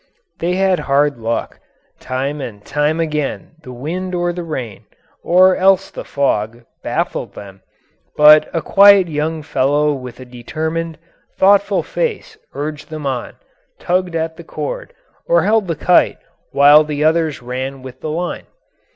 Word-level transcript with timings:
They 0.39 0.55
had 0.55 0.79
hard 0.79 1.19
luck: 1.19 1.59
time 1.99 2.41
and 2.41 2.65
time 2.65 2.99
again 2.99 3.51
the 3.61 3.71
wind 3.71 4.15
or 4.15 4.33
the 4.33 4.41
rain, 4.41 4.85
or 5.21 5.55
else 5.55 5.91
the 5.91 6.03
fog, 6.03 6.65
baffled 6.81 7.35
them, 7.35 7.61
but 8.17 8.49
a 8.51 8.63
quiet 8.63 9.07
young 9.07 9.43
fellow 9.43 9.93
with 9.93 10.19
a 10.19 10.25
determined, 10.25 10.97
thoughtful 11.37 11.83
face 11.83 12.35
urged 12.55 12.89
them 12.89 13.05
on, 13.05 13.33
tugged 13.77 14.15
at 14.15 14.37
the 14.37 14.43
cord, 14.43 14.91
or 15.27 15.43
held 15.43 15.67
the 15.67 15.75
kite 15.75 16.17
while 16.49 16.83
the 16.83 17.03
others 17.03 17.43
ran 17.43 17.83
with 17.83 18.01
the 18.01 18.09
line. 18.09 18.47